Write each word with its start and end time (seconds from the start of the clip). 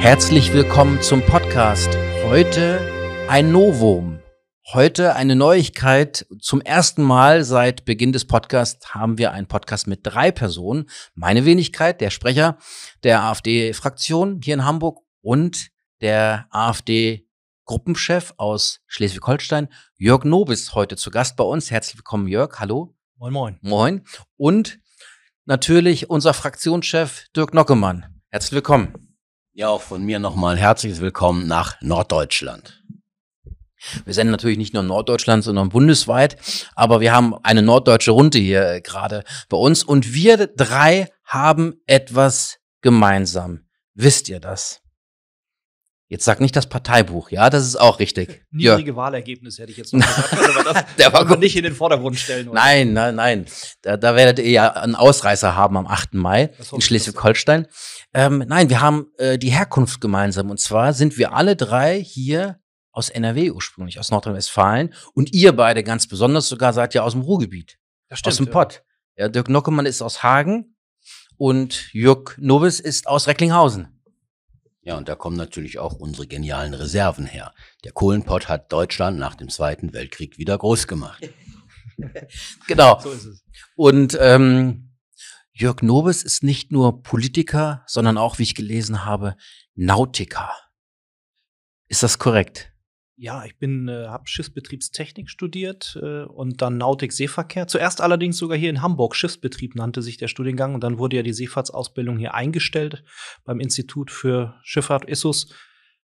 Herzlich 0.00 0.54
willkommen 0.54 1.02
zum 1.02 1.20
Podcast. 1.20 1.94
Heute 2.24 2.80
ein 3.28 3.52
Novum. 3.52 4.20
Heute 4.72 5.14
eine 5.14 5.36
Neuigkeit. 5.36 6.26
Zum 6.40 6.62
ersten 6.62 7.02
Mal 7.02 7.44
seit 7.44 7.84
Beginn 7.84 8.10
des 8.10 8.26
Podcasts 8.26 8.94
haben 8.94 9.18
wir 9.18 9.32
einen 9.32 9.46
Podcast 9.46 9.86
mit 9.86 10.00
drei 10.02 10.30
Personen. 10.32 10.88
Meine 11.14 11.44
Wenigkeit, 11.44 12.00
der 12.00 12.08
Sprecher 12.08 12.56
der 13.02 13.24
AfD-Fraktion 13.24 14.40
hier 14.42 14.54
in 14.54 14.64
Hamburg 14.64 15.00
und 15.20 15.68
der 16.00 16.46
AfD-Gruppenchef 16.48 18.32
aus 18.38 18.80
Schleswig-Holstein, 18.86 19.68
Jörg 19.98 20.24
Nobis, 20.24 20.74
heute 20.74 20.96
zu 20.96 21.10
Gast 21.10 21.36
bei 21.36 21.44
uns. 21.44 21.70
Herzlich 21.70 21.98
willkommen, 21.98 22.26
Jörg. 22.26 22.58
Hallo. 22.58 22.96
Moin, 23.18 23.34
moin. 23.34 23.58
Moin. 23.60 24.04
Und 24.38 24.78
natürlich 25.44 26.08
unser 26.08 26.32
Fraktionschef 26.32 27.26
Dirk 27.36 27.52
Nockemann. 27.52 28.06
Herzlich 28.30 28.52
willkommen. 28.52 29.09
Ja, 29.60 29.68
auch 29.68 29.82
von 29.82 30.02
mir 30.02 30.18
nochmal 30.18 30.56
herzliches 30.56 31.02
Willkommen 31.02 31.46
nach 31.46 31.78
Norddeutschland. 31.82 32.82
Wir 34.06 34.14
senden 34.14 34.30
natürlich 34.30 34.56
nicht 34.56 34.72
nur 34.72 34.82
in 34.82 34.88
Norddeutschland, 34.88 35.44
sondern 35.44 35.68
bundesweit. 35.68 36.38
Aber 36.74 37.02
wir 37.02 37.12
haben 37.12 37.34
eine 37.42 37.60
norddeutsche 37.60 38.12
Runde 38.12 38.38
hier 38.38 38.66
äh, 38.66 38.80
gerade 38.80 39.22
bei 39.50 39.58
uns. 39.58 39.84
Und 39.84 40.14
wir 40.14 40.46
drei 40.46 41.10
haben 41.26 41.74
etwas 41.86 42.56
gemeinsam. 42.80 43.66
Wisst 43.92 44.30
ihr 44.30 44.40
das? 44.40 44.80
Jetzt 46.10 46.24
sag 46.24 46.40
nicht 46.40 46.56
das 46.56 46.68
Parteibuch, 46.68 47.30
ja, 47.30 47.50
das 47.50 47.64
ist 47.64 47.76
auch 47.76 48.00
richtig. 48.00 48.44
Niedrige 48.50 48.90
ja. 48.90 48.96
Wahlergebnisse 48.96 49.62
hätte 49.62 49.70
ich 49.70 49.78
jetzt 49.78 49.94
noch 49.94 50.04
gesagt, 50.04 50.56
aber 50.56 50.64
das 50.64 50.84
Der 50.98 51.12
war 51.12 51.36
nicht 51.36 51.54
in 51.54 51.62
den 51.62 51.72
Vordergrund 51.72 52.18
stellen. 52.18 52.48
Oder? 52.48 52.58
Nein, 52.58 52.92
nein, 52.94 53.14
nein. 53.14 53.46
Da, 53.82 53.96
da 53.96 54.16
werdet 54.16 54.40
ihr 54.40 54.50
ja 54.50 54.70
einen 54.72 54.96
Ausreißer 54.96 55.54
haben 55.54 55.76
am 55.76 55.86
8. 55.86 56.14
Mai 56.14 56.50
in 56.72 56.80
Schleswig-Holstein. 56.80 57.68
Ähm, 58.12 58.44
nein, 58.48 58.68
wir 58.70 58.80
haben 58.80 59.06
äh, 59.18 59.38
die 59.38 59.50
Herkunft 59.50 60.00
gemeinsam. 60.00 60.50
Und 60.50 60.58
zwar 60.58 60.94
sind 60.94 61.16
wir 61.16 61.32
alle 61.32 61.54
drei 61.54 62.02
hier 62.02 62.58
aus 62.90 63.08
NRW 63.08 63.52
ursprünglich, 63.52 64.00
aus 64.00 64.10
Nordrhein-Westfalen. 64.10 64.92
Und 65.14 65.32
ihr 65.32 65.52
beide 65.52 65.84
ganz 65.84 66.08
besonders 66.08 66.48
sogar 66.48 66.72
seid 66.72 66.92
ja 66.92 67.02
aus 67.02 67.12
dem 67.12 67.20
Ruhrgebiet. 67.20 67.78
Das 68.08 68.18
stimmt, 68.18 68.32
aus 68.32 68.36
dem 68.38 68.46
Pott. 68.50 68.82
Ja. 69.16 69.26
ja, 69.26 69.28
Dirk 69.28 69.48
Nockemann 69.48 69.86
ist 69.86 70.02
aus 70.02 70.24
Hagen 70.24 70.74
und 71.36 71.94
Jörg 71.94 72.36
Nobis 72.36 72.80
ist 72.80 73.06
aus 73.06 73.28
Recklinghausen. 73.28 73.99
Ja, 74.82 74.96
und 74.96 75.08
da 75.08 75.14
kommen 75.14 75.36
natürlich 75.36 75.78
auch 75.78 75.94
unsere 75.94 76.26
genialen 76.26 76.72
Reserven 76.72 77.26
her. 77.26 77.52
Der 77.84 77.92
Kohlenpott 77.92 78.48
hat 78.48 78.72
Deutschland 78.72 79.18
nach 79.18 79.34
dem 79.34 79.50
Zweiten 79.50 79.92
Weltkrieg 79.92 80.38
wieder 80.38 80.56
groß 80.56 80.86
gemacht. 80.86 81.28
genau. 82.66 82.98
So 83.00 83.10
ist 83.10 83.24
es. 83.26 83.44
Und 83.76 84.16
ähm, 84.18 84.96
Jörg 85.52 85.82
Nobes 85.82 86.22
ist 86.22 86.42
nicht 86.42 86.72
nur 86.72 87.02
Politiker, 87.02 87.84
sondern 87.86 88.16
auch, 88.16 88.38
wie 88.38 88.44
ich 88.44 88.54
gelesen 88.54 89.04
habe, 89.04 89.36
Nautiker. 89.74 90.50
Ist 91.88 92.02
das 92.02 92.18
korrekt? 92.18 92.72
Ja, 93.22 93.44
ich 93.44 93.58
bin, 93.58 93.86
äh, 93.86 94.06
habe 94.06 94.26
Schiffsbetriebstechnik 94.26 95.28
studiert 95.28 95.94
äh, 96.00 96.22
und 96.22 96.62
dann 96.62 96.78
Nautik 96.78 97.12
Seeverkehr. 97.12 97.66
Zuerst 97.66 98.00
allerdings 98.00 98.38
sogar 98.38 98.56
hier 98.56 98.70
in 98.70 98.80
Hamburg. 98.80 99.14
Schiffsbetrieb 99.14 99.74
nannte 99.74 100.00
sich 100.00 100.16
der 100.16 100.28
Studiengang 100.28 100.74
und 100.74 100.82
dann 100.82 100.98
wurde 100.98 101.16
ja 101.16 101.22
die 101.22 101.34
Seefahrtsausbildung 101.34 102.16
hier 102.16 102.32
eingestellt 102.32 103.04
beim 103.44 103.60
Institut 103.60 104.10
für 104.10 104.54
Schifffahrt 104.62 105.04
ISSUS. 105.04 105.52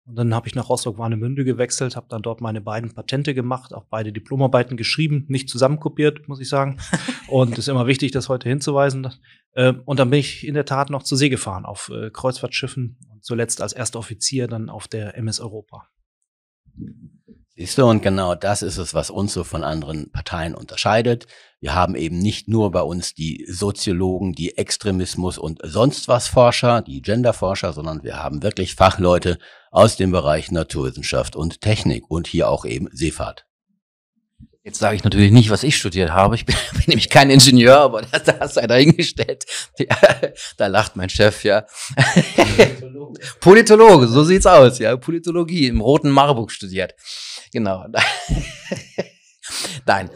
Und 0.07 0.17
dann 0.17 0.35
habe 0.35 0.49
ich 0.49 0.55
nach 0.55 0.71
Rostock-Warnemünde 0.71 1.45
gewechselt, 1.45 1.97
habe 1.97 2.07
dann 2.09 2.23
dort 2.23 2.41
meine 2.41 2.63
beiden 2.63 2.95
Patente 2.95 3.35
gemacht, 3.35 3.75
auch 3.75 3.85
beide 3.91 4.11
Diplomarbeiten 4.11 4.79
geschrieben, 4.79 5.27
nicht 5.29 5.51
zusammenkopiert, 5.51 6.29
muss 6.29 6.41
ich 6.41 6.49
sagen. 6.49 6.79
Und 7.29 7.53
es 7.53 7.67
ist 7.67 7.69
immer 7.69 7.87
wichtig, 7.87 8.13
das 8.13 8.31
heute 8.31 8.49
hinzuweisen. 8.49 9.13
Äh, 9.53 9.75
und 9.85 10.01
dann 10.01 10.09
bin 10.09 10.21
ich 10.21 10.47
in 10.47 10.55
der 10.55 10.65
Tat 10.65 10.89
noch 10.89 11.03
zur 11.03 11.19
See 11.19 11.29
gefahren 11.29 11.67
auf 11.67 11.91
äh, 11.95 12.09
Kreuzfahrtschiffen 12.11 12.97
und 13.11 13.23
zuletzt 13.23 13.61
als 13.61 13.75
erster 13.75 13.99
Offizier 13.99 14.49
dann 14.49 14.71
auf 14.71 14.89
der 14.89 15.19
MS 15.19 15.41
Europa. 15.41 15.89
Siehst 17.55 17.77
du, 17.77 17.85
und 17.85 18.03
genau 18.03 18.35
das 18.35 18.63
ist 18.63 18.79
es, 18.79 18.95
was 18.95 19.11
uns 19.11 19.35
so 19.35 19.45
von 19.45 19.63
anderen 19.63 20.11
Parteien 20.11 20.55
unterscheidet. 20.55 21.27
Wir 21.61 21.75
haben 21.75 21.95
eben 21.95 22.19
nicht 22.19 22.49
nur 22.49 22.71
bei 22.71 22.81
uns 22.81 23.13
die 23.13 23.45
Soziologen, 23.47 24.33
die 24.33 24.57
Extremismus 24.57 25.37
und 25.37 25.61
sonst 25.63 26.09
was 26.09 26.29
Forscher, 26.29 26.81
die 26.81 27.03
Genderforscher, 27.03 27.75
sondern 27.75 28.03
wir 28.03 28.17
haben 28.23 28.43
wirklich 28.43 28.75
Fachleute 28.75 29.39
aus 29.71 29.97
dem 29.97 30.13
Bereich 30.13 30.51
Naturwissenschaft 30.51 31.37
und 31.37 31.61
Technik 31.61 32.11
und 32.11 32.27
hier 32.27 32.49
auch 32.49 32.65
eben 32.65 32.89
Seefahrt. 32.91 33.45
Jetzt 34.65 34.79
sage 34.79 34.95
ich 34.95 35.03
natürlich 35.03 35.33
nicht, 35.33 35.51
was 35.51 35.65
ich 35.65 35.77
studiert 35.77 36.13
habe. 36.13 36.37
Ich 36.37 36.47
bin, 36.47 36.55
bin 36.73 36.85
nämlich 36.87 37.11
kein 37.11 37.31
Ingenieur, 37.31 37.79
aber 37.79 38.03
das, 38.13 38.23
das 38.23 38.55
sei 38.55 38.67
dahingestellt. 38.67 39.45
Ja, 39.79 39.97
da 40.57 40.69
lacht 40.69 40.95
mein 40.95 41.11
Chef, 41.11 41.43
ja. 41.43 41.67
Politologe. 42.37 43.21
Politologe, 43.41 44.07
so 44.07 44.23
sieht's 44.23 44.47
aus, 44.47 44.79
ja. 44.79 44.97
Politologie 44.97 45.67
im 45.67 45.81
Roten 45.81 46.11
Marburg 46.11 46.53
studiert. 46.53 46.95
Genau. 47.53 47.87
Nein. 49.87 50.11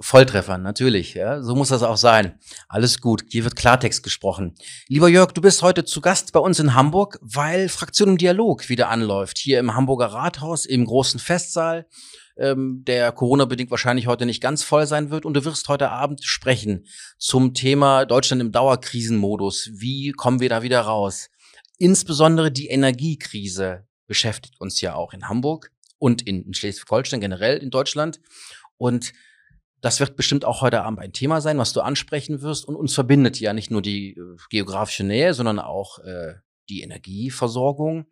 Volltreffer, 0.00 0.56
natürlich, 0.56 1.14
ja. 1.14 1.42
So 1.42 1.54
muss 1.54 1.68
das 1.68 1.82
auch 1.82 1.96
sein. 1.96 2.38
Alles 2.68 3.00
gut. 3.00 3.24
Hier 3.30 3.44
wird 3.44 3.56
Klartext 3.56 4.02
gesprochen. 4.02 4.54
Lieber 4.88 5.08
Jörg, 5.08 5.32
du 5.32 5.42
bist 5.42 5.62
heute 5.62 5.84
zu 5.84 6.00
Gast 6.00 6.32
bei 6.32 6.40
uns 6.40 6.58
in 6.58 6.74
Hamburg, 6.74 7.18
weil 7.20 7.68
Fraktion 7.68 8.10
im 8.10 8.18
Dialog 8.18 8.68
wieder 8.68 8.88
anläuft. 8.88 9.38
Hier 9.38 9.58
im 9.58 9.74
Hamburger 9.74 10.06
Rathaus, 10.06 10.64
im 10.64 10.86
großen 10.86 11.20
Festsaal, 11.20 11.86
ähm, 12.38 12.82
der 12.86 13.12
Corona-bedingt 13.12 13.70
wahrscheinlich 13.70 14.06
heute 14.06 14.24
nicht 14.24 14.42
ganz 14.42 14.62
voll 14.62 14.86
sein 14.86 15.10
wird. 15.10 15.26
Und 15.26 15.34
du 15.34 15.44
wirst 15.44 15.68
heute 15.68 15.90
Abend 15.90 16.24
sprechen 16.24 16.86
zum 17.18 17.52
Thema 17.52 18.06
Deutschland 18.06 18.40
im 18.40 18.50
Dauerkrisenmodus. 18.50 19.70
Wie 19.74 20.12
kommen 20.12 20.40
wir 20.40 20.48
da 20.48 20.62
wieder 20.62 20.80
raus? 20.80 21.28
Insbesondere 21.78 22.50
die 22.50 22.68
Energiekrise 22.68 23.86
beschäftigt 24.06 24.58
uns 24.58 24.80
ja 24.80 24.94
auch 24.94 25.12
in 25.12 25.28
Hamburg 25.28 25.70
und 26.02 26.20
in, 26.22 26.52
Schleswig-Holstein 26.52 27.20
generell 27.20 27.58
in 27.58 27.70
Deutschland. 27.70 28.20
Und 28.76 29.12
das 29.80 30.00
wird 30.00 30.16
bestimmt 30.16 30.44
auch 30.44 30.60
heute 30.60 30.82
Abend 30.82 30.98
ein 30.98 31.12
Thema 31.12 31.40
sein, 31.40 31.58
was 31.58 31.72
du 31.72 31.80
ansprechen 31.80 32.42
wirst. 32.42 32.64
Und 32.64 32.74
uns 32.74 32.92
verbindet 32.92 33.38
ja 33.38 33.52
nicht 33.52 33.70
nur 33.70 33.82
die 33.82 34.16
äh, 34.16 34.36
geografische 34.50 35.04
Nähe, 35.04 35.32
sondern 35.32 35.60
auch 35.60 36.00
äh, 36.00 36.34
die 36.68 36.82
Energieversorgung. 36.82 38.06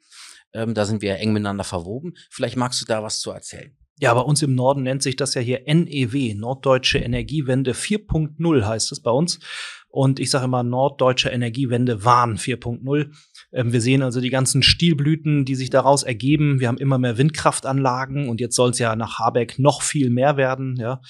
Ähm, 0.52 0.72
da 0.74 0.84
sind 0.84 1.02
wir 1.02 1.16
eng 1.16 1.32
miteinander 1.32 1.64
verwoben. 1.64 2.14
Vielleicht 2.30 2.56
magst 2.56 2.80
du 2.80 2.86
da 2.86 3.02
was 3.02 3.18
zu 3.18 3.32
erzählen. 3.32 3.76
Ja, 4.00 4.14
bei 4.14 4.20
uns 4.22 4.40
im 4.42 4.54
Norden 4.54 4.82
nennt 4.82 5.02
sich 5.02 5.16
das 5.16 5.34
ja 5.34 5.42
hier 5.42 5.60
NEW, 5.66 6.34
Norddeutsche 6.34 6.98
Energiewende 6.98 7.72
4.0 7.72 8.64
heißt 8.64 8.92
es 8.92 9.00
bei 9.00 9.10
uns. 9.10 9.40
Und 9.88 10.20
ich 10.20 10.30
sage 10.30 10.46
immer 10.46 10.62
Norddeutsche 10.62 11.28
Energiewende 11.28 12.02
Wahn 12.02 12.38
4.0. 12.38 13.10
Ähm, 13.52 13.72
wir 13.72 13.80
sehen 13.82 14.02
also 14.02 14.22
die 14.22 14.30
ganzen 14.30 14.62
Stilblüten, 14.62 15.44
die 15.44 15.54
sich 15.54 15.68
daraus 15.68 16.02
ergeben. 16.02 16.60
Wir 16.60 16.68
haben 16.68 16.78
immer 16.78 16.96
mehr 16.96 17.18
Windkraftanlagen 17.18 18.30
und 18.30 18.40
jetzt 18.40 18.56
soll 18.56 18.70
es 18.70 18.78
ja 18.78 18.96
nach 18.96 19.18
Habeck 19.18 19.58
noch 19.58 19.82
viel 19.82 20.08
mehr 20.08 20.38
werden. 20.38 20.76
Ja. 20.76 21.02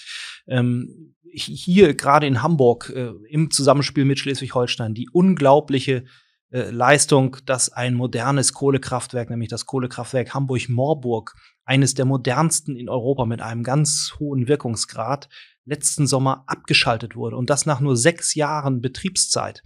Ähm, 0.48 1.14
hier 1.32 1.94
gerade 1.94 2.26
in 2.26 2.42
Hamburg 2.42 2.92
äh, 2.92 3.12
im 3.28 3.52
Zusammenspiel 3.52 4.04
mit 4.04 4.18
Schleswig-Holstein 4.18 4.94
die 4.94 5.08
unglaubliche 5.12 6.06
äh, 6.50 6.70
Leistung, 6.70 7.36
dass 7.46 7.70
ein 7.70 7.94
modernes 7.94 8.52
Kohlekraftwerk, 8.52 9.30
nämlich 9.30 9.48
das 9.48 9.66
Kohlekraftwerk 9.66 10.34
Hamburg-Morburg, 10.34 11.36
eines 11.70 11.94
der 11.94 12.04
modernsten 12.04 12.74
in 12.74 12.88
Europa 12.88 13.26
mit 13.26 13.40
einem 13.40 13.62
ganz 13.62 14.16
hohen 14.18 14.48
Wirkungsgrad, 14.48 15.28
letzten 15.64 16.08
Sommer 16.08 16.42
abgeschaltet 16.48 17.14
wurde. 17.14 17.36
Und 17.36 17.48
das 17.48 17.64
nach 17.64 17.78
nur 17.78 17.96
sechs 17.96 18.34
Jahren 18.34 18.80
Betriebszeit. 18.80 19.62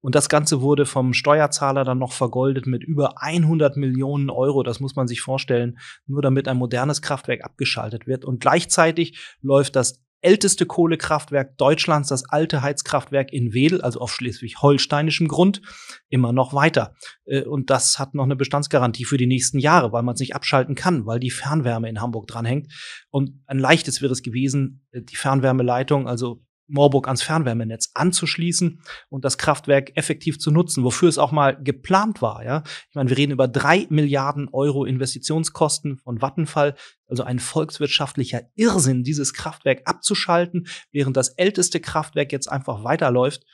Und 0.00 0.14
das 0.14 0.28
Ganze 0.28 0.60
wurde 0.60 0.86
vom 0.86 1.12
Steuerzahler 1.12 1.84
dann 1.84 1.98
noch 1.98 2.12
vergoldet 2.12 2.66
mit 2.66 2.82
über 2.82 3.22
100 3.22 3.76
Millionen 3.76 4.30
Euro. 4.30 4.62
Das 4.62 4.80
muss 4.80 4.96
man 4.96 5.08
sich 5.08 5.20
vorstellen, 5.20 5.78
nur 6.06 6.22
damit 6.22 6.48
ein 6.48 6.56
modernes 6.56 7.02
Kraftwerk 7.02 7.44
abgeschaltet 7.44 8.06
wird. 8.06 8.24
Und 8.24 8.40
gleichzeitig 8.40 9.36
läuft 9.40 9.76
das 9.76 10.02
älteste 10.20 10.66
Kohlekraftwerk 10.66 11.56
Deutschlands, 11.58 12.08
das 12.08 12.28
alte 12.28 12.62
Heizkraftwerk 12.62 13.32
in 13.32 13.52
Wedel, 13.52 13.80
also 13.80 14.00
auf 14.00 14.12
schleswig-holsteinischem 14.12 15.28
Grund, 15.28 15.62
immer 16.08 16.32
noch 16.32 16.54
weiter. 16.54 16.94
Äh, 17.24 17.42
und 17.42 17.70
das 17.70 17.98
hat 17.98 18.14
noch 18.14 18.24
eine 18.24 18.36
Bestandsgarantie 18.36 19.04
für 19.04 19.16
die 19.16 19.26
nächsten 19.26 19.58
Jahre, 19.58 19.92
weil 19.92 20.02
man 20.02 20.14
es 20.14 20.20
nicht 20.20 20.34
abschalten 20.34 20.74
kann, 20.74 21.06
weil 21.06 21.20
die 21.20 21.30
Fernwärme 21.30 21.88
in 21.88 22.00
Hamburg 22.00 22.26
dranhängt. 22.26 22.72
Und 23.10 23.42
ein 23.46 23.58
leichtes 23.58 24.02
wäre 24.02 24.12
es 24.12 24.22
gewesen, 24.22 24.86
äh, 24.90 25.02
die 25.02 25.16
Fernwärmeleitung, 25.16 26.08
also 26.08 26.42
Moorburg 26.68 27.08
ans 27.08 27.22
Fernwärmenetz 27.22 27.90
anzuschließen 27.94 28.80
und 29.08 29.24
das 29.24 29.38
Kraftwerk 29.38 29.96
effektiv 29.96 30.38
zu 30.38 30.50
nutzen, 30.50 30.84
wofür 30.84 31.08
es 31.08 31.18
auch 31.18 31.32
mal 31.32 31.60
geplant 31.62 32.22
war. 32.22 32.44
Ja, 32.44 32.62
ich 32.88 32.94
meine, 32.94 33.10
wir 33.10 33.16
reden 33.16 33.32
über 33.32 33.48
drei 33.48 33.86
Milliarden 33.90 34.48
Euro 34.52 34.84
Investitionskosten 34.84 35.98
von 35.98 36.20
Vattenfall, 36.20 36.76
also 37.06 37.24
ein 37.24 37.38
volkswirtschaftlicher 37.38 38.42
Irrsinn, 38.54 39.02
dieses 39.02 39.32
Kraftwerk 39.32 39.82
abzuschalten, 39.86 40.68
während 40.92 41.16
das 41.16 41.30
älteste 41.30 41.80
Kraftwerk 41.80 42.32
jetzt 42.32 42.48
einfach 42.48 42.84
weiterläuft. 42.84 43.44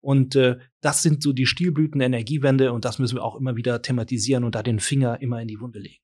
Und 0.00 0.36
äh, 0.36 0.58
das 0.80 1.02
sind 1.02 1.22
so 1.22 1.32
die 1.32 1.46
Stilblüten 1.46 1.98
der 1.98 2.06
Energiewende 2.06 2.72
und 2.72 2.84
das 2.84 2.98
müssen 2.98 3.16
wir 3.16 3.24
auch 3.24 3.36
immer 3.36 3.56
wieder 3.56 3.82
thematisieren 3.82 4.44
und 4.44 4.54
da 4.54 4.62
den 4.62 4.78
Finger 4.78 5.20
immer 5.20 5.40
in 5.40 5.48
die 5.48 5.60
Wunde 5.60 5.78
legen. 5.78 6.02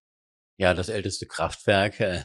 Ja, 0.57 0.75
das 0.75 0.89
älteste 0.89 1.27
Kraftwerk. 1.27 2.01
Äh 2.01 2.23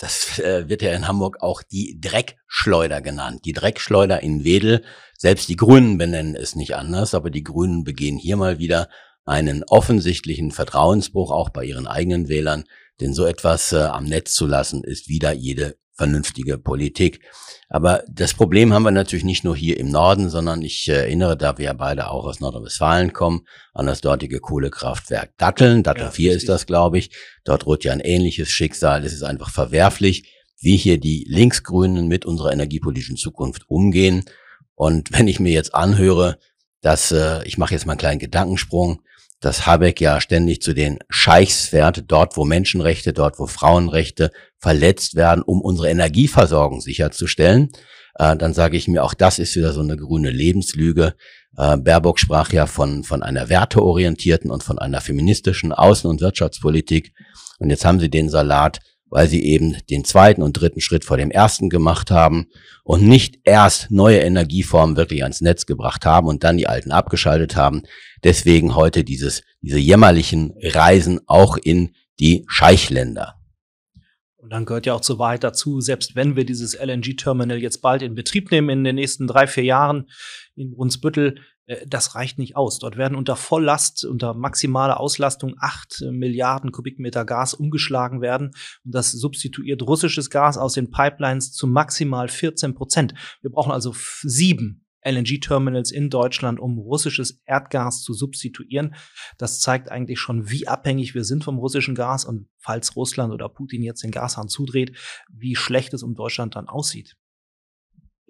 das 0.00 0.38
äh, 0.38 0.68
wird 0.68 0.82
ja 0.82 0.92
in 0.92 1.08
Hamburg 1.08 1.42
auch 1.42 1.62
die 1.62 1.98
Dreckschleuder 2.00 3.00
genannt. 3.00 3.40
Die 3.44 3.52
Dreckschleuder 3.52 4.22
in 4.22 4.44
Wedel. 4.44 4.84
Selbst 5.16 5.48
die 5.48 5.56
Grünen 5.56 5.98
benennen 5.98 6.36
es 6.36 6.54
nicht 6.54 6.76
anders, 6.76 7.14
aber 7.14 7.30
die 7.30 7.42
Grünen 7.42 7.82
begehen 7.82 8.16
hier 8.16 8.36
mal 8.36 8.58
wieder 8.58 8.88
einen 9.24 9.64
offensichtlichen 9.64 10.52
Vertrauensbruch 10.52 11.30
auch 11.30 11.50
bei 11.50 11.64
ihren 11.64 11.86
eigenen 11.86 12.28
Wählern. 12.28 12.64
Denn 13.00 13.12
so 13.12 13.26
etwas 13.26 13.72
äh, 13.72 13.78
am 13.78 14.04
Netz 14.04 14.34
zu 14.34 14.46
lassen, 14.46 14.84
ist 14.84 15.08
wieder 15.08 15.32
jede 15.32 15.76
vernünftige 15.98 16.56
Politik. 16.56 17.20
Aber 17.68 18.02
das 18.08 18.32
Problem 18.32 18.72
haben 18.72 18.84
wir 18.84 18.92
natürlich 18.92 19.24
nicht 19.24 19.44
nur 19.44 19.54
hier 19.54 19.78
im 19.78 19.90
Norden, 19.90 20.30
sondern 20.30 20.62
ich 20.62 20.88
erinnere, 20.88 21.36
da 21.36 21.58
wir 21.58 21.66
ja 21.66 21.72
beide 21.74 22.08
auch 22.10 22.24
aus 22.24 22.40
Nordrhein-Westfalen 22.40 23.12
kommen, 23.12 23.42
an 23.74 23.86
das 23.86 24.00
dortige 24.00 24.40
Kohlekraftwerk 24.40 25.36
Datteln. 25.36 25.82
Dattel 25.82 26.04
ja, 26.04 26.10
4 26.10 26.32
ist 26.32 26.48
das, 26.48 26.64
glaube 26.64 26.96
ich. 26.96 27.10
Dort 27.44 27.66
droht 27.66 27.84
ja 27.84 27.92
ein 27.92 28.00
ähnliches 28.00 28.48
Schicksal. 28.48 29.04
Es 29.04 29.12
ist 29.12 29.24
einfach 29.24 29.50
verwerflich, 29.50 30.32
wie 30.60 30.76
hier 30.76 30.98
die 30.98 31.26
Linksgrünen 31.28 32.08
mit 32.08 32.24
unserer 32.24 32.52
energiepolitischen 32.52 33.16
Zukunft 33.16 33.68
umgehen. 33.68 34.24
Und 34.74 35.12
wenn 35.12 35.28
ich 35.28 35.40
mir 35.40 35.52
jetzt 35.52 35.74
anhöre, 35.74 36.38
dass, 36.80 37.12
äh, 37.12 37.44
ich 37.44 37.58
mache 37.58 37.74
jetzt 37.74 37.84
mal 37.84 37.92
einen 37.92 37.98
kleinen 37.98 38.20
Gedankensprung, 38.20 39.02
dass 39.40 39.66
Habeck 39.66 40.00
ja 40.00 40.20
ständig 40.20 40.62
zu 40.62 40.74
den 40.74 40.98
Scheichs 41.08 41.68
fährt, 41.68 42.04
dort 42.08 42.36
wo 42.36 42.44
Menschenrechte, 42.44 43.12
dort 43.12 43.38
wo 43.38 43.46
Frauenrechte 43.46 44.30
verletzt 44.58 45.14
werden, 45.14 45.42
um 45.42 45.60
unsere 45.60 45.88
Energieversorgung 45.90 46.80
sicherzustellen, 46.80 47.70
äh, 48.18 48.36
dann 48.36 48.52
sage 48.52 48.76
ich 48.76 48.88
mir, 48.88 49.04
auch 49.04 49.14
das 49.14 49.38
ist 49.38 49.54
wieder 49.54 49.72
so 49.72 49.80
eine 49.80 49.96
grüne 49.96 50.30
Lebenslüge. 50.30 51.14
Äh, 51.56 51.76
Baerbock 51.76 52.18
sprach 52.18 52.52
ja 52.52 52.66
von, 52.66 53.04
von 53.04 53.22
einer 53.22 53.48
werteorientierten 53.48 54.50
und 54.50 54.62
von 54.62 54.78
einer 54.78 55.00
feministischen 55.00 55.72
Außen- 55.72 56.08
und 56.08 56.20
Wirtschaftspolitik. 56.20 57.12
Und 57.58 57.70
jetzt 57.70 57.84
haben 57.84 58.00
sie 58.00 58.10
den 58.10 58.28
Salat 58.28 58.80
weil 59.10 59.28
sie 59.28 59.42
eben 59.44 59.76
den 59.90 60.04
zweiten 60.04 60.42
und 60.42 60.54
dritten 60.54 60.80
Schritt 60.80 61.04
vor 61.04 61.16
dem 61.16 61.30
ersten 61.30 61.70
gemacht 61.70 62.10
haben 62.10 62.46
und 62.84 63.02
nicht 63.02 63.40
erst 63.44 63.90
neue 63.90 64.18
Energieformen 64.18 64.96
wirklich 64.96 65.22
ans 65.22 65.40
Netz 65.40 65.66
gebracht 65.66 66.04
haben 66.04 66.26
und 66.26 66.44
dann 66.44 66.56
die 66.56 66.66
alten 66.66 66.92
abgeschaltet 66.92 67.56
haben. 67.56 67.82
Deswegen 68.24 68.74
heute 68.74 69.04
dieses, 69.04 69.42
diese 69.60 69.78
jämmerlichen 69.78 70.54
Reisen 70.62 71.20
auch 71.26 71.56
in 71.56 71.94
die 72.20 72.44
Scheichländer. 72.48 73.34
Und 74.36 74.52
dann 74.54 74.64
gehört 74.64 74.86
ja 74.86 74.94
auch 74.94 75.02
zur 75.02 75.18
Wahrheit 75.18 75.44
dazu, 75.44 75.80
selbst 75.80 76.16
wenn 76.16 76.34
wir 76.34 76.46
dieses 76.46 76.74
LNG-Terminal 76.74 77.58
jetzt 77.58 77.82
bald 77.82 78.00
in 78.00 78.14
Betrieb 78.14 78.50
nehmen 78.50 78.70
in 78.70 78.84
den 78.84 78.94
nächsten 78.94 79.26
drei, 79.26 79.46
vier 79.46 79.64
Jahren 79.64 80.08
in 80.58 80.72
Brunsbüttel, 80.72 81.36
äh, 81.66 81.86
das 81.86 82.14
reicht 82.14 82.38
nicht 82.38 82.56
aus. 82.56 82.78
Dort 82.78 82.96
werden 82.96 83.16
unter 83.16 83.36
Volllast, 83.36 84.04
unter 84.04 84.34
maximaler 84.34 85.00
Auslastung 85.00 85.54
acht 85.60 86.02
äh, 86.02 86.10
Milliarden 86.10 86.72
Kubikmeter 86.72 87.24
Gas 87.24 87.54
umgeschlagen 87.54 88.20
werden. 88.20 88.48
Und 88.84 88.94
das 88.94 89.12
substituiert 89.12 89.82
russisches 89.82 90.30
Gas 90.30 90.58
aus 90.58 90.74
den 90.74 90.90
Pipelines 90.90 91.52
zu 91.52 91.66
maximal 91.66 92.28
14 92.28 92.74
Prozent. 92.74 93.14
Wir 93.40 93.50
brauchen 93.50 93.72
also 93.72 93.94
sieben 94.22 94.84
LNG-Terminals 95.04 95.90
in 95.90 96.10
Deutschland, 96.10 96.58
um 96.58 96.78
russisches 96.78 97.40
Erdgas 97.46 98.02
zu 98.02 98.12
substituieren. 98.12 98.94
Das 99.38 99.60
zeigt 99.60 99.90
eigentlich 99.90 100.18
schon, 100.18 100.50
wie 100.50 100.66
abhängig 100.66 101.14
wir 101.14 101.24
sind 101.24 101.44
vom 101.44 101.58
russischen 101.58 101.94
Gas 101.94 102.24
und 102.24 102.48
falls 102.58 102.96
Russland 102.96 103.32
oder 103.32 103.48
Putin 103.48 103.82
jetzt 103.82 104.02
den 104.02 104.10
Gashahn 104.10 104.48
zudreht, 104.48 104.96
wie 105.32 105.56
schlecht 105.56 105.94
es 105.94 106.02
um 106.02 106.14
Deutschland 106.14 106.56
dann 106.56 106.68
aussieht. 106.68 107.16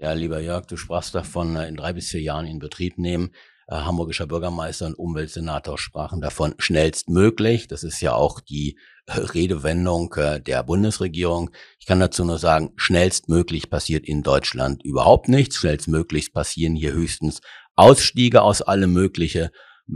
Ja, 0.01 0.13
lieber 0.13 0.39
Jörg, 0.39 0.67
du 0.67 0.77
sprachst 0.77 1.17
davon, 1.17 1.57
äh, 1.57 1.67
in 1.67 1.75
drei 1.75 1.93
bis 1.93 2.11
vier 2.11 2.21
Jahren 2.21 2.47
in 2.47 2.61
Betrieb 2.61 2.99
nehmen. 2.99 3.33
Äh, 3.67 3.75
Hamburgischer 3.75 4.29
Bürgermeister 4.29 4.87
und 4.87 4.95
Umweltsenator 4.95 5.77
sprachen 5.77 6.21
davon 6.21 6.55
schnellstmöglich. 6.59 7.67
Das 7.67 7.83
ist 7.83 8.01
ja 8.01 8.13
auch 8.13 8.39
die 8.39 8.79
äh, 9.07 9.19
Redewendung 9.19 10.15
der 10.47 10.63
Bundesregierung. 10.63 11.51
Ich 11.81 11.87
kann 11.87 11.99
dazu 11.99 12.25
nur 12.25 12.39
sagen, 12.39 12.71
schnellstmöglich 12.77 13.71
passiert 13.71 14.07
in 14.07 14.23
Deutschland 14.23 14.85
überhaupt 14.85 15.29
nichts. 15.29 15.57
Schnellstmöglich 15.57 16.33
passieren 16.33 16.77
hier 16.77 16.93
höchstens 16.93 17.41
Ausstiege 17.75 18.43
aus 18.43 18.63
allem 18.63 18.93
Mögliche 18.93 19.51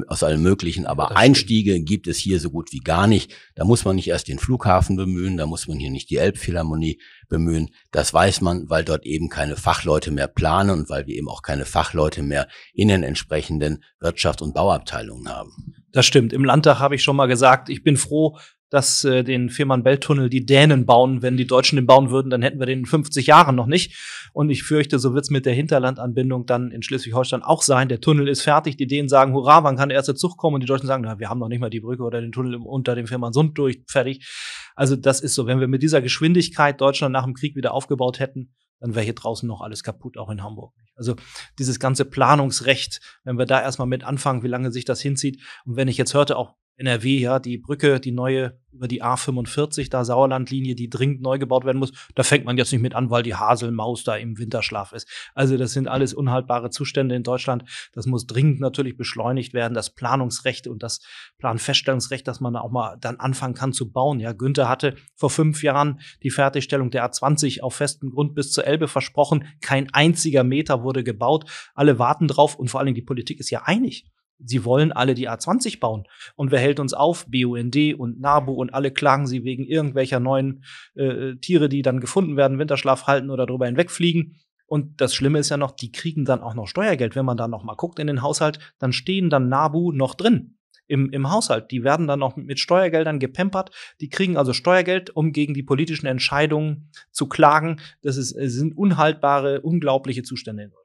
aus 0.06 0.23
allem 0.23 0.43
Möglichen, 0.43 0.87
aber 0.87 1.17
Einstiege 1.17 1.81
gibt 1.81 2.06
es 2.06 2.19
hier 2.19 2.41
so 2.41 2.50
gut 2.50 2.73
wie 2.73 2.79
gar 2.79 3.06
nicht. 3.06 3.33
Da 3.55 3.65
muss 3.65 3.85
man 3.85 3.97
nicht 3.97 4.09
erst 4.09 4.29
den 4.29 4.39
Flughafen 4.39 4.97
bemühen, 4.97 5.37
da 5.37 5.47
muss 5.47 5.69
man 5.69 5.79
hier 5.79 5.91
nicht 5.91 6.11
die 6.11 6.17
Elbphilharmonie 6.17 7.00
bemühen. 7.29 7.71
Das 7.91 8.12
weiß 8.12 8.41
man, 8.41 8.69
weil 8.71 8.85
dort 8.85 9.05
eben 9.05 9.29
keine 9.29 9.56
Fachleute 9.56 10.11
mehr 10.11 10.29
planen 10.29 10.71
und 10.71 10.89
weil 10.89 11.06
wir 11.06 11.17
eben 11.17 11.29
auch 11.29 11.43
keine 11.43 11.65
Fachleute 11.65 12.23
mehr 12.23 12.49
in 12.73 12.89
den 12.89 13.03
entsprechenden 13.03 13.85
Wirtschaft- 14.00 14.43
und 14.43 14.55
Bauabteilungen 14.55 15.29
haben. 15.29 15.75
Das 15.93 16.06
stimmt. 16.06 16.33
Im 16.33 16.44
Landtag 16.44 16.79
habe 16.79 16.94
ich 16.94 17.03
schon 17.03 17.17
mal 17.17 17.27
gesagt, 17.27 17.69
ich 17.69 17.83
bin 17.83 17.97
froh, 17.97 18.39
dass 18.72 19.04
äh, 19.04 19.22
den 19.22 19.50
Fehmarn-Belt-Tunnel 19.50 20.30
die 20.30 20.46
Dänen 20.46 20.86
bauen. 20.86 21.20
Wenn 21.20 21.36
die 21.36 21.46
Deutschen 21.46 21.76
den 21.76 21.84
bauen 21.84 22.10
würden, 22.10 22.30
dann 22.30 22.40
hätten 22.40 22.58
wir 22.58 22.64
den 22.64 22.80
in 22.80 22.86
50 22.86 23.26
Jahren 23.26 23.54
noch 23.54 23.66
nicht. 23.66 24.30
Und 24.32 24.48
ich 24.48 24.62
fürchte, 24.62 24.98
so 24.98 25.12
wird's 25.12 25.28
mit 25.28 25.44
der 25.44 25.52
Hinterlandanbindung 25.52 26.46
dann 26.46 26.70
in 26.70 26.82
Schleswig-Holstein 26.82 27.42
auch 27.42 27.60
sein. 27.60 27.90
Der 27.90 28.00
Tunnel 28.00 28.28
ist 28.28 28.40
fertig. 28.40 28.78
Die 28.78 28.86
Dänen 28.86 29.10
sagen, 29.10 29.34
hurra, 29.34 29.62
wann 29.62 29.76
kann 29.76 29.90
der 29.90 29.96
erste 29.96 30.14
Zug 30.14 30.38
kommen? 30.38 30.54
Und 30.54 30.62
die 30.62 30.66
Deutschen 30.66 30.86
sagen, 30.86 31.04
na, 31.04 31.19
wir 31.19 31.28
haben 31.28 31.38
noch 31.38 31.48
nicht 31.48 31.60
mal 31.60 31.69
die 31.69 31.80
Brücke 31.80 32.02
oder 32.02 32.22
den 32.22 32.32
Tunnel 32.32 32.54
unter 32.54 32.94
dem 32.94 33.06
Fehmarnsund 33.06 33.58
durch, 33.58 33.82
fertig. 33.86 34.26
Also 34.74 34.96
das 34.96 35.20
ist 35.20 35.34
so. 35.34 35.46
Wenn 35.46 35.60
wir 35.60 35.69
mit 35.69 35.82
dieser 35.82 36.00
Geschwindigkeit 36.00 36.80
Deutschland 36.80 37.12
nach 37.12 37.24
dem 37.24 37.34
Krieg 37.34 37.54
wieder 37.54 37.74
aufgebaut 37.74 38.20
hätten, 38.20 38.54
dann 38.80 38.94
wäre 38.94 39.04
hier 39.04 39.14
draußen 39.14 39.46
noch 39.46 39.60
alles 39.60 39.82
kaputt, 39.82 40.16
auch 40.16 40.30
in 40.30 40.42
Hamburg. 40.42 40.72
Also 40.96 41.14
dieses 41.58 41.78
ganze 41.78 42.06
Planungsrecht, 42.06 43.00
wenn 43.22 43.38
wir 43.38 43.46
da 43.46 43.60
erstmal 43.60 43.86
mit 43.86 44.02
anfangen, 44.02 44.42
wie 44.42 44.48
lange 44.48 44.72
sich 44.72 44.86
das 44.86 45.00
hinzieht. 45.02 45.40
Und 45.66 45.76
wenn 45.76 45.88
ich 45.88 45.98
jetzt 45.98 46.14
hörte, 46.14 46.36
auch 46.36 46.54
NRW, 46.76 47.19
ja, 47.19 47.38
die 47.38 47.58
Brücke, 47.58 48.00
die 48.00 48.12
neue 48.12 48.58
über 48.72 48.88
die 48.88 49.02
A45, 49.02 49.90
da 49.90 50.04
Sauerlandlinie, 50.04 50.74
die 50.74 50.88
dringend 50.88 51.20
neu 51.20 51.38
gebaut 51.38 51.64
werden 51.64 51.78
muss, 51.78 51.92
da 52.14 52.22
fängt 52.22 52.44
man 52.44 52.56
jetzt 52.56 52.72
nicht 52.72 52.80
mit 52.80 52.94
an, 52.94 53.10
weil 53.10 53.22
die 53.22 53.34
Haselmaus 53.34 54.02
da 54.04 54.16
im 54.16 54.38
Winterschlaf 54.38 54.92
ist. 54.92 55.06
Also 55.34 55.56
das 55.56 55.72
sind 55.72 55.88
alles 55.88 56.14
unhaltbare 56.14 56.70
Zustände 56.70 57.14
in 57.14 57.22
Deutschland. 57.22 57.64
Das 57.92 58.06
muss 58.06 58.26
dringend 58.26 58.60
natürlich 58.60 58.96
beschleunigt 58.96 59.52
werden, 59.52 59.74
das 59.74 59.90
Planungsrecht 59.90 60.66
und 60.66 60.82
das 60.82 61.00
Planfeststellungsrecht, 61.38 62.26
dass 62.26 62.40
man 62.40 62.56
auch 62.56 62.70
mal 62.70 62.96
dann 63.00 63.16
anfangen 63.20 63.54
kann 63.54 63.72
zu 63.72 63.92
bauen. 63.92 64.20
Ja, 64.20 64.32
Günther 64.32 64.69
hatte 64.69 64.96
vor 65.14 65.30
fünf 65.30 65.62
Jahren 65.62 66.00
die 66.22 66.30
Fertigstellung 66.30 66.90
der 66.90 67.08
A20 67.08 67.60
auf 67.60 67.74
festem 67.74 68.10
Grund 68.10 68.34
bis 68.34 68.52
zur 68.52 68.66
Elbe 68.66 68.88
versprochen. 68.88 69.46
Kein 69.60 69.92
einziger 69.92 70.44
Meter 70.44 70.82
wurde 70.82 71.04
gebaut. 71.04 71.44
Alle 71.74 71.98
warten 71.98 72.26
drauf 72.26 72.56
und 72.56 72.69
vor 72.69 72.80
allen 72.80 72.86
Dingen 72.86 72.96
die 72.96 73.02
Politik 73.02 73.38
ist 73.38 73.50
ja 73.50 73.62
einig 73.64 74.06
sie 74.44 74.65
wollen 74.65 74.93
alle 74.93 75.15
die 75.15 75.29
A20 75.29 75.81
bauen. 75.81 76.05
Und 76.37 76.50
wer 76.50 76.61
hält 76.61 76.81
uns 76.81 76.94
auf? 76.94 77.27
BUND 77.27 77.77
und 77.97 78.21
NABU 78.21 78.53
und 78.53 78.75
alle 78.75 78.91
klagen 78.91 79.27
sie 79.27 79.44
wegen 79.44 79.65
irgendwelcher 79.65 80.21
neuen 80.21 80.65
äh, 80.94 81.35
Tiere, 81.37 81.69
die 81.69 81.83
dann 81.83 82.00
gefunden 82.00 82.37
werden, 82.37 82.59
Winterschlaf 82.59 83.06
halten 83.06 83.31
oder 83.31 83.47
drüber 83.47 83.67
hinwegfliegen. 83.67 84.37
Und 84.67 85.00
das 85.00 85.15
Schlimme 85.15 85.39
ist 85.39 85.50
ja 85.50 85.56
noch, 85.56 85.73
die 85.73 85.93
kriegen 85.93 86.25
dann 86.25 86.41
auch 86.41 86.55
noch 86.55 86.67
Steuergeld. 86.67 87.15
Wenn 87.15 87.27
man 87.27 87.37
da 87.37 87.46
noch 87.46 87.63
mal 87.63 87.75
guckt 87.75 87.99
in 87.99 88.06
den 88.06 88.22
Haushalt, 88.22 88.58
dann 88.79 88.93
stehen 88.93 89.29
dann 89.29 89.49
NABU 89.49 89.93
noch 89.93 90.15
drin 90.15 90.56
im, 90.87 91.11
im 91.11 91.31
Haushalt. 91.31 91.70
Die 91.70 91.84
werden 91.84 92.06
dann 92.06 92.19
noch 92.19 92.37
mit 92.37 92.58
Steuergeldern 92.58 93.19
gepempert. 93.19 93.70
Die 94.01 94.08
kriegen 94.08 94.37
also 94.37 94.53
Steuergeld, 94.53 95.11
um 95.11 95.32
gegen 95.32 95.55
die 95.55 95.63
politischen 95.63 96.06
Entscheidungen 96.06 96.91
zu 97.11 97.29
klagen. 97.29 97.81
Das 98.03 98.17
ist, 98.17 98.31
sind 98.31 98.77
unhaltbare, 98.77 99.61
unglaubliche 99.61 100.22
Zustände 100.22 100.65
in 100.65 100.70
Deutschland. 100.70 100.81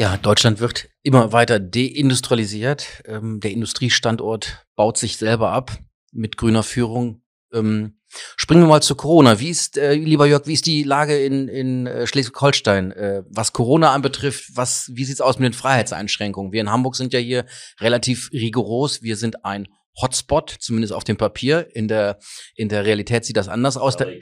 Ja, 0.00 0.16
Deutschland 0.16 0.60
wird 0.60 0.88
immer 1.02 1.32
weiter 1.32 1.58
deindustrialisiert. 1.58 3.02
Ähm, 3.04 3.40
der 3.40 3.50
Industriestandort 3.50 4.64
baut 4.76 4.96
sich 4.96 5.16
selber 5.16 5.50
ab 5.50 5.76
mit 6.12 6.36
grüner 6.36 6.62
Führung. 6.62 7.24
Ähm, 7.52 7.98
springen 8.36 8.62
wir 8.62 8.68
mal 8.68 8.80
zu 8.80 8.94
Corona. 8.94 9.40
Wie 9.40 9.48
ist, 9.48 9.76
äh, 9.76 9.94
lieber 9.94 10.26
Jörg, 10.26 10.46
wie 10.46 10.52
ist 10.52 10.66
die 10.66 10.84
Lage 10.84 11.18
in, 11.18 11.48
in 11.48 11.88
äh, 11.88 12.06
Schleswig-Holstein, 12.06 12.92
äh, 12.92 13.24
was 13.28 13.52
Corona 13.52 13.92
anbetrifft? 13.92 14.52
Was, 14.54 14.88
wie 14.94 15.02
sieht's 15.02 15.20
aus 15.20 15.40
mit 15.40 15.52
den 15.52 15.58
Freiheitseinschränkungen? 15.58 16.52
Wir 16.52 16.60
in 16.60 16.70
Hamburg 16.70 16.94
sind 16.94 17.12
ja 17.12 17.18
hier 17.18 17.44
relativ 17.80 18.30
rigoros. 18.32 19.02
Wir 19.02 19.16
sind 19.16 19.44
ein 19.44 19.66
Hotspot, 20.00 20.58
zumindest 20.60 20.92
auf 20.92 21.02
dem 21.02 21.16
Papier. 21.16 21.74
In 21.74 21.88
der, 21.88 22.20
in 22.54 22.68
der 22.68 22.84
Realität 22.84 23.24
sieht 23.24 23.36
das 23.36 23.48
anders 23.48 23.76
aus. 23.76 23.96
Der 23.96 24.12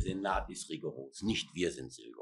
Senat 0.00 0.48
ist 0.48 0.70
rigoros, 0.70 1.20
nicht 1.20 1.50
wir 1.52 1.70
sind 1.70 1.92
rigoros 1.98 2.21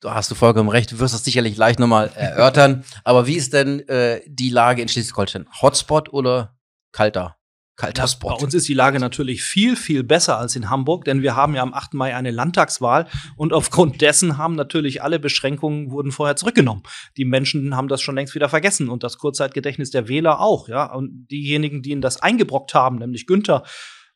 da 0.00 0.14
hast 0.14 0.30
du 0.30 0.34
vollkommen 0.34 0.68
recht, 0.70 0.92
du 0.92 0.98
wirst 0.98 1.14
das 1.14 1.24
sicherlich 1.24 1.54
gleich 1.54 1.78
nochmal 1.78 2.10
erörtern. 2.14 2.84
Aber 3.04 3.26
wie 3.26 3.36
ist 3.36 3.52
denn 3.52 3.86
äh, 3.88 4.22
die 4.26 4.50
Lage 4.50 4.82
in 4.82 4.88
Schleswig-Holstein? 4.88 5.46
Hotspot 5.60 6.12
oder 6.12 6.56
kalter? 6.92 7.36
Kalter 7.76 8.08
Spot. 8.08 8.28
Bei 8.28 8.34
uns 8.34 8.52
ist 8.52 8.68
die 8.68 8.74
Lage 8.74 9.00
natürlich 9.00 9.42
viel, 9.42 9.74
viel 9.74 10.04
besser 10.04 10.36
als 10.36 10.54
in 10.54 10.68
Hamburg, 10.68 11.06
denn 11.06 11.22
wir 11.22 11.34
haben 11.34 11.54
ja 11.54 11.62
am 11.62 11.72
8. 11.72 11.94
Mai 11.94 12.14
eine 12.14 12.30
Landtagswahl 12.30 13.06
und 13.36 13.54
aufgrund 13.54 14.02
dessen 14.02 14.36
haben 14.36 14.54
natürlich 14.54 15.02
alle 15.02 15.18
Beschränkungen 15.18 15.90
wurden 15.90 16.12
vorher 16.12 16.36
zurückgenommen. 16.36 16.82
Die 17.16 17.24
Menschen 17.24 17.74
haben 17.74 17.88
das 17.88 18.02
schon 18.02 18.16
längst 18.16 18.34
wieder 18.34 18.50
vergessen 18.50 18.90
und 18.90 19.02
das 19.02 19.16
Kurzzeitgedächtnis 19.16 19.90
der 19.90 20.08
Wähler 20.08 20.40
auch, 20.40 20.68
ja. 20.68 20.92
Und 20.92 21.28
diejenigen, 21.30 21.80
die 21.80 21.92
ihnen 21.92 22.02
das 22.02 22.20
eingebrockt 22.20 22.74
haben, 22.74 22.96
nämlich 22.96 23.26
Günther, 23.26 23.64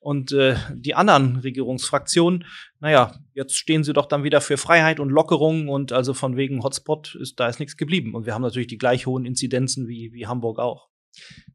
und 0.04 0.32
äh, 0.32 0.56
die 0.75 0.94
anderen 0.94 1.37
Regierungsfraktionen, 1.37 2.44
naja, 2.78 3.18
jetzt 3.32 3.56
stehen 3.56 3.84
sie 3.84 3.94
doch 3.94 4.04
dann 4.04 4.23
wieder 4.23 4.42
für 4.42 4.58
Freiheit 4.58 5.00
und 5.00 5.08
Lockerung 5.08 5.68
und 5.70 5.92
also 5.92 6.12
von 6.12 6.37
wegen 6.37 6.62
Hotspot 6.62 7.14
ist 7.14 7.40
da 7.40 7.49
ist 7.49 7.58
nichts 7.58 7.78
geblieben. 7.78 8.14
Und 8.14 8.26
wir 8.26 8.34
haben 8.34 8.42
natürlich 8.42 8.68
die 8.68 8.76
gleich 8.76 9.06
hohen 9.06 9.25
Inzidenzen 9.25 9.88
wie, 9.88 10.12
wie 10.12 10.26
Hamburg 10.26 10.58
auch. 10.58 10.90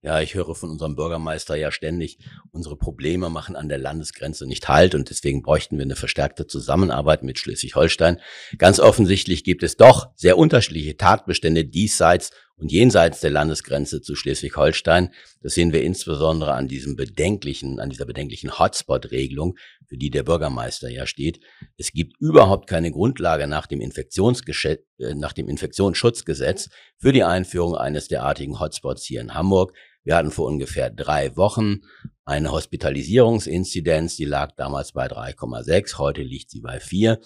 Ja, 0.02 0.20
ich 0.20 0.34
höre 0.34 0.56
von 0.56 0.72
unserem 0.72 0.96
Bürgermeister 0.96 1.56
ja 1.58 1.72
ständig, 1.72 2.18
unsere 2.52 2.76
Probleme 2.76 3.30
machen 3.30 3.56
an 3.56 3.70
der 3.70 3.78
Landesgrenze 3.78 4.48
nicht 4.48 4.68
halt 4.68 4.96
und 4.96 5.12
deswegen 5.12 5.44
bräuchten 5.44 5.78
wir 5.78 5.84
eine 5.84 5.96
verstärkte 5.98 6.48
Zusammenarbeit 6.48 7.22
mit 7.22 7.38
Schleswig-Holstein. 7.38 8.20
Ganz 8.58 8.80
offensichtlich 8.80 9.44
gibt 9.44 9.62
es 9.62 9.78
doch 9.78 10.10
sehr 10.16 10.40
unterschiedliche 10.40 10.98
Tatbestände 10.98 11.66
diesseits 11.66 12.32
und 12.60 12.72
jenseits 12.72 13.22
der 13.22 13.32
Landesgrenze 13.32 14.02
zu 14.02 14.16
Schleswig-Holstein. 14.16 15.12
Das 15.42 15.54
sehen 15.54 15.74
wir 15.74 15.82
insbesondere 15.84 16.54
an 16.54 16.68
diesem 16.68 16.96
bedenklichen, 16.96 17.80
an 17.80 17.90
dieser 17.90 18.06
bedenklichen 18.06 18.60
Hotspot-Regelung, 18.60 19.58
für 19.88 19.98
die 19.98 20.10
der 20.10 20.24
Bürgermeister 20.24 20.90
ja 20.90 21.08
steht. 21.08 21.40
Es 21.78 21.92
gibt 21.92 22.20
überhaupt 22.20 22.70
keine 22.70 22.92
Grundlage 22.92 23.48
nach 23.48 23.66
dem, 23.66 23.82
Infektionsgeschä 23.82 24.80
äh, 25.00 25.16
nach 25.16 25.34
dem 25.34 25.48
Infektionsschutzgesetz 25.48 26.70
für 26.98 27.14
die 27.14 27.24
Einführung 27.24 27.76
eines 27.76 28.08
derartigen 28.08 28.60
Hotspots 28.60 29.06
hier 29.06 29.22
in 29.22 29.34
Hamburg. 29.34 29.74
Wir 30.04 30.16
hatten 30.16 30.32
vor 30.32 30.48
ungefähr 30.48 30.90
drei 30.90 31.36
Wochen 31.36 31.82
eine 32.26 32.52
Hospitalisierungsinzidenz, 32.52 34.16
die 34.16 34.26
lag 34.26 34.52
damals 34.56 34.92
bei 34.92 35.08
3,6, 35.08 35.98
heute 35.98 36.22
liegt 36.22 36.52
sie 36.52 36.62
bei 36.62 36.80
4. 36.80 37.20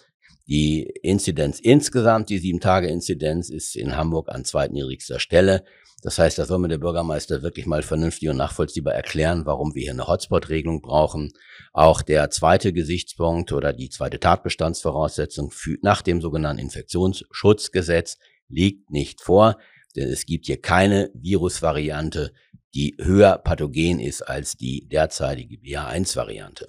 Die 0.45 0.83
Inzidenz 1.01 1.59
insgesamt, 1.59 2.29
die 2.29 2.37
Sieben-Tage-Inzidenz, 2.37 3.49
ist 3.49 3.75
in 3.75 3.95
Hamburg 3.95 4.29
an 4.29 4.43
zweitniedrigster 4.43 5.19
Stelle. 5.19 5.63
Das 6.01 6.19
heißt, 6.19 6.37
da 6.37 6.45
soll 6.45 6.59
mir 6.59 6.67
der 6.67 6.79
Bürgermeister 6.79 7.43
wirklich 7.43 7.65
mal 7.65 7.81
vernünftig 7.81 8.27
und 8.27 8.35
nachvollziehbar 8.35 8.93
erklären, 8.93 9.45
warum 9.45 9.73
wir 9.73 9.83
hier 9.83 9.93
eine 9.93 10.07
Hotspot-Regelung 10.07 10.81
brauchen. 10.81 11.31
Auch 11.71 12.01
der 12.01 12.29
zweite 12.29 12.73
Gesichtspunkt 12.73 13.53
oder 13.53 13.71
die 13.71 13.89
zweite 13.89 14.19
Tatbestandsvoraussetzung 14.19 15.49
für, 15.49 15.77
nach 15.81 16.01
dem 16.01 16.19
sogenannten 16.19 16.61
Infektionsschutzgesetz 16.61 18.17
liegt 18.49 18.91
nicht 18.91 19.21
vor, 19.21 19.57
denn 19.95 20.09
es 20.09 20.25
gibt 20.25 20.47
hier 20.47 20.61
keine 20.61 21.09
Virusvariante, 21.13 22.33
die 22.73 22.97
höher 22.99 23.37
pathogen 23.37 24.01
ist 24.01 24.23
als 24.23 24.57
die 24.57 24.89
derzeitige 24.89 25.55
BA1-Variante. 25.55 26.67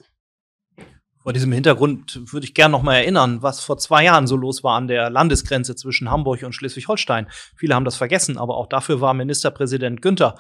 Vor 1.24 1.32
diesem 1.32 1.52
Hintergrund 1.52 2.20
würde 2.34 2.44
ich 2.44 2.52
gerne 2.52 2.72
noch 2.72 2.82
mal 2.82 2.96
erinnern, 2.96 3.40
was 3.40 3.60
vor 3.60 3.78
zwei 3.78 4.04
Jahren 4.04 4.26
so 4.26 4.36
los 4.36 4.62
war 4.62 4.76
an 4.76 4.88
der 4.88 5.08
Landesgrenze 5.08 5.74
zwischen 5.74 6.10
Hamburg 6.10 6.42
und 6.42 6.52
Schleswig-Holstein. 6.52 7.28
Viele 7.56 7.74
haben 7.74 7.86
das 7.86 7.96
vergessen, 7.96 8.36
aber 8.36 8.58
auch 8.58 8.66
dafür 8.66 9.00
war 9.00 9.14
Ministerpräsident 9.14 10.02
Günther 10.02 10.34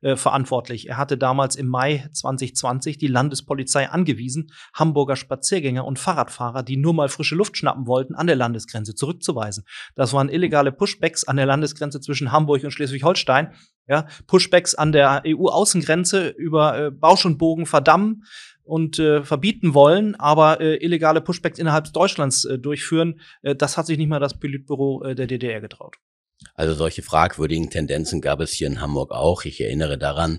äh, 0.00 0.16
verantwortlich. 0.16 0.88
Er 0.88 0.96
hatte 0.96 1.18
damals 1.18 1.56
im 1.56 1.68
Mai 1.68 2.08
2020 2.14 2.96
die 2.96 3.08
Landespolizei 3.08 3.90
angewiesen, 3.90 4.50
Hamburger 4.72 5.16
Spaziergänger 5.16 5.84
und 5.84 5.98
Fahrradfahrer, 5.98 6.62
die 6.62 6.78
nur 6.78 6.94
mal 6.94 7.10
frische 7.10 7.34
Luft 7.34 7.58
schnappen 7.58 7.86
wollten, 7.86 8.14
an 8.14 8.26
der 8.26 8.36
Landesgrenze 8.36 8.94
zurückzuweisen. 8.94 9.64
Das 9.94 10.14
waren 10.14 10.30
illegale 10.30 10.72
Pushbacks 10.72 11.24
an 11.24 11.36
der 11.36 11.44
Landesgrenze 11.44 12.00
zwischen 12.00 12.32
Hamburg 12.32 12.64
und 12.64 12.70
Schleswig-Holstein. 12.70 13.52
Ja, 13.88 14.06
Pushbacks 14.26 14.74
an 14.74 14.92
der 14.92 15.22
EU-Außengrenze 15.26 16.28
über 16.28 16.78
äh, 16.78 16.90
Bausch 16.90 17.26
und 17.26 17.36
Bogen 17.36 17.66
verdammen 17.66 18.24
und 18.70 19.00
äh, 19.00 19.24
verbieten 19.24 19.74
wollen, 19.74 20.14
aber 20.14 20.60
äh, 20.60 20.76
illegale 20.76 21.20
Pushbacks 21.20 21.58
innerhalb 21.58 21.92
Deutschlands 21.92 22.44
äh, 22.44 22.56
durchführen, 22.56 23.20
äh, 23.42 23.56
das 23.56 23.76
hat 23.76 23.86
sich 23.86 23.98
nicht 23.98 24.08
mal 24.08 24.20
das 24.20 24.38
Politbüro 24.38 25.02
äh, 25.02 25.14
der 25.16 25.26
DDR 25.26 25.60
getraut. 25.60 25.96
Also 26.54 26.74
solche 26.74 27.02
fragwürdigen 27.02 27.68
Tendenzen 27.68 28.20
gab 28.20 28.40
es 28.40 28.52
hier 28.52 28.68
in 28.68 28.80
Hamburg 28.80 29.10
auch. 29.10 29.44
Ich 29.44 29.60
erinnere 29.60 29.98
daran, 29.98 30.38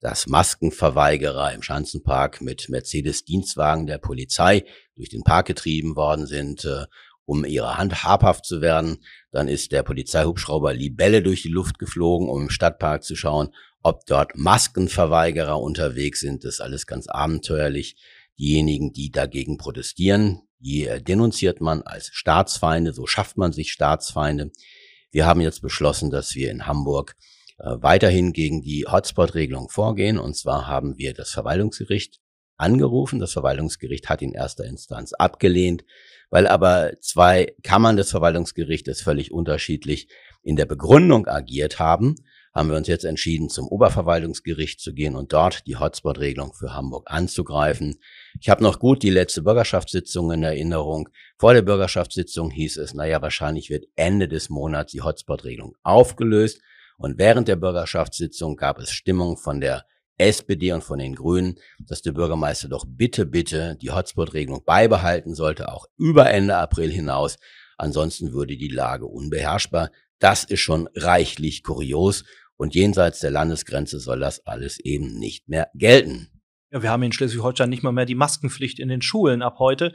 dass 0.00 0.26
Maskenverweigerer 0.26 1.52
im 1.54 1.62
Schanzenpark 1.62 2.42
mit 2.42 2.68
Mercedes-Dienstwagen 2.68 3.86
der 3.86 3.98
Polizei 3.98 4.64
durch 4.94 5.08
den 5.08 5.22
Park 5.22 5.46
getrieben 5.46 5.96
worden 5.96 6.26
sind, 6.26 6.66
äh, 6.66 6.84
um 7.24 7.46
ihrer 7.46 7.78
Hand 7.78 8.04
habhaft 8.04 8.44
zu 8.44 8.60
werden. 8.60 8.98
Dann 9.30 9.48
ist 9.48 9.72
der 9.72 9.84
Polizeihubschrauber 9.84 10.74
Libelle 10.74 11.22
durch 11.22 11.42
die 11.42 11.48
Luft 11.48 11.78
geflogen, 11.78 12.28
um 12.28 12.42
im 12.42 12.50
Stadtpark 12.50 13.04
zu 13.04 13.16
schauen, 13.16 13.54
ob 13.82 14.06
dort 14.06 14.36
Maskenverweigerer 14.36 15.60
unterwegs 15.60 16.20
sind. 16.20 16.44
Das 16.44 16.54
ist 16.54 16.60
alles 16.60 16.86
ganz 16.86 17.08
abenteuerlich. 17.08 17.96
Diejenigen, 18.38 18.92
die 18.92 19.10
dagegen 19.10 19.58
protestieren, 19.58 20.42
die 20.58 20.86
äh, 20.86 21.02
denunziert 21.02 21.60
man 21.60 21.82
als 21.82 22.10
Staatsfeinde. 22.12 22.92
So 22.92 23.06
schafft 23.06 23.36
man 23.36 23.52
sich 23.52 23.72
Staatsfeinde. 23.72 24.50
Wir 25.10 25.26
haben 25.26 25.40
jetzt 25.40 25.62
beschlossen, 25.62 26.10
dass 26.10 26.34
wir 26.34 26.50
in 26.50 26.66
Hamburg 26.66 27.16
äh, 27.58 27.76
weiterhin 27.80 28.32
gegen 28.32 28.62
die 28.62 28.86
Hotspot-Regelung 28.90 29.68
vorgehen. 29.68 30.18
Und 30.18 30.36
zwar 30.36 30.66
haben 30.66 30.96
wir 30.96 31.12
das 31.14 31.30
Verwaltungsgericht 31.30 32.20
angerufen. 32.56 33.18
Das 33.18 33.32
Verwaltungsgericht 33.32 34.08
hat 34.08 34.22
in 34.22 34.32
erster 34.32 34.64
Instanz 34.64 35.12
abgelehnt, 35.12 35.84
weil 36.30 36.46
aber 36.46 36.92
zwei 37.00 37.54
Kammern 37.62 37.96
des 37.96 38.10
Verwaltungsgerichtes 38.10 39.02
völlig 39.02 39.32
unterschiedlich 39.32 40.08
in 40.42 40.56
der 40.56 40.66
Begründung 40.66 41.26
agiert 41.26 41.78
haben 41.78 42.16
haben 42.52 42.68
wir 42.68 42.76
uns 42.76 42.88
jetzt 42.88 43.04
entschieden, 43.04 43.48
zum 43.48 43.68
Oberverwaltungsgericht 43.68 44.80
zu 44.80 44.92
gehen 44.92 45.14
und 45.14 45.32
dort 45.32 45.66
die 45.66 45.76
Hotspot-Regelung 45.76 46.52
für 46.52 46.74
Hamburg 46.74 47.10
anzugreifen. 47.10 48.00
Ich 48.40 48.48
habe 48.48 48.62
noch 48.62 48.78
gut 48.78 49.02
die 49.02 49.10
letzte 49.10 49.42
Bürgerschaftssitzung 49.42 50.32
in 50.32 50.42
Erinnerung. 50.42 51.08
Vor 51.38 51.54
der 51.54 51.62
Bürgerschaftssitzung 51.62 52.50
hieß 52.50 52.78
es, 52.78 52.94
naja, 52.94 53.22
wahrscheinlich 53.22 53.70
wird 53.70 53.86
Ende 53.94 54.26
des 54.26 54.50
Monats 54.50 54.92
die 54.92 55.02
Hotspot-Regelung 55.02 55.76
aufgelöst. 55.82 56.60
Und 56.96 57.18
während 57.18 57.48
der 57.48 57.56
Bürgerschaftssitzung 57.56 58.56
gab 58.56 58.78
es 58.78 58.90
Stimmung 58.90 59.36
von 59.36 59.60
der 59.60 59.86
SPD 60.18 60.72
und 60.72 60.84
von 60.84 60.98
den 60.98 61.14
Grünen, 61.14 61.58
dass 61.78 62.02
der 62.02 62.12
Bürgermeister 62.12 62.68
doch 62.68 62.84
bitte, 62.86 63.24
bitte 63.24 63.76
die 63.80 63.90
Hotspot-Regelung 63.90 64.64
beibehalten 64.66 65.34
sollte, 65.34 65.72
auch 65.72 65.86
über 65.96 66.28
Ende 66.30 66.56
April 66.56 66.90
hinaus. 66.90 67.38
Ansonsten 67.78 68.32
würde 68.32 68.56
die 68.58 68.68
Lage 68.68 69.06
unbeherrschbar. 69.06 69.90
Das 70.18 70.44
ist 70.44 70.60
schon 70.60 70.90
reichlich 70.94 71.62
kurios 71.62 72.24
und 72.60 72.74
jenseits 72.74 73.20
der 73.20 73.30
Landesgrenze 73.30 73.98
soll 73.98 74.20
das 74.20 74.46
alles 74.46 74.78
eben 74.80 75.18
nicht 75.18 75.48
mehr 75.48 75.70
gelten. 75.74 76.28
Ja, 76.70 76.82
wir 76.82 76.90
haben 76.90 77.02
in 77.02 77.10
Schleswig-Holstein 77.10 77.70
nicht 77.70 77.82
mal 77.82 77.90
mehr 77.90 78.04
die 78.04 78.14
Maskenpflicht 78.14 78.78
in 78.78 78.90
den 78.90 79.00
Schulen 79.00 79.40
ab 79.40 79.58
heute. 79.58 79.94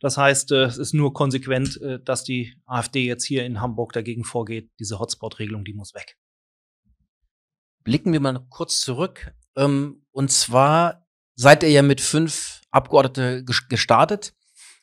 Das 0.00 0.16
heißt, 0.16 0.50
äh, 0.52 0.62
es 0.62 0.78
ist 0.78 0.94
nur 0.94 1.12
konsequent, 1.12 1.78
äh, 1.82 2.00
dass 2.02 2.24
die 2.24 2.54
AfD 2.64 3.06
jetzt 3.06 3.24
hier 3.24 3.44
in 3.44 3.60
Hamburg 3.60 3.92
dagegen 3.92 4.24
vorgeht. 4.24 4.70
Diese 4.80 4.98
Hotspot-Regelung, 4.98 5.62
die 5.66 5.74
muss 5.74 5.92
weg. 5.92 6.16
Blicken 7.84 8.14
wir 8.14 8.20
mal 8.20 8.46
kurz 8.48 8.80
zurück. 8.80 9.34
Ähm, 9.54 10.06
und 10.10 10.32
zwar 10.32 11.06
seid 11.34 11.62
ihr 11.64 11.70
ja 11.70 11.82
mit 11.82 12.00
fünf 12.00 12.62
Abgeordnete 12.70 13.44
gestartet. 13.44 14.34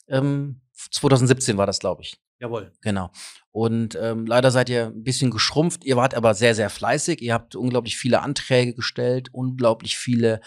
2017 0.08 1.54
ähm, 1.54 1.58
war 1.58 1.66
das, 1.66 1.80
glaube 1.80 2.04
ich. 2.04 2.23
Jawohl. 2.44 2.74
Genau. 2.82 3.10
Und 3.52 3.98
ähm, 4.02 4.26
leider 4.26 4.52
seid 4.52 4.68
ihr 4.68 4.88
ein 4.88 5.04
bisschen 5.06 5.32
geschrumpft. 5.32 5.86
Ihr 5.86 5.96
wart 5.96 6.14
aber 6.14 6.34
sehr, 6.34 6.56
sehr 6.56 6.70
fleißig. 6.70 7.22
Ihr 7.22 7.34
habt 7.34 7.56
unglaublich 7.56 7.96
viele 7.96 8.22
Anträge 8.22 8.74
gestellt, 8.74 9.30
unglaublich 9.32 9.98
viele 9.98 10.42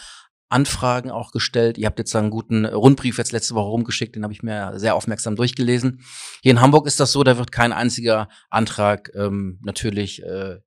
Anfragen 0.50 1.10
auch 1.10 1.32
gestellt. 1.32 1.78
Ihr 1.78 1.86
habt 1.86 1.98
jetzt 1.98 2.14
einen 2.14 2.28
guten 2.28 2.66
Rundbrief 2.66 3.16
jetzt 3.16 3.32
letzte 3.32 3.54
Woche 3.54 3.70
rumgeschickt, 3.70 4.14
den 4.14 4.24
habe 4.24 4.34
ich 4.34 4.42
mir 4.42 4.78
sehr 4.78 4.94
aufmerksam 4.94 5.36
durchgelesen. 5.36 6.02
Hier 6.42 6.52
in 6.52 6.60
Hamburg 6.60 6.86
ist 6.86 7.00
das 7.00 7.12
so, 7.12 7.24
da 7.24 7.38
wird 7.38 7.50
kein 7.50 7.72
einziger 7.72 8.28
Antrag 8.50 9.10
ähm, 9.14 9.58
natürlich 9.62 10.22
äh, 10.22 10.58